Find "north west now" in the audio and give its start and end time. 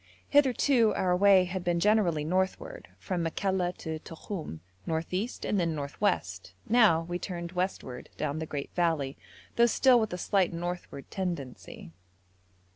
5.75-7.01